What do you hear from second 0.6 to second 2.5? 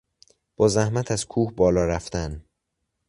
زحمت از کوه بالا رفتن